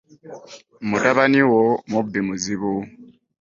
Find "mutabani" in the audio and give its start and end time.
0.87-1.41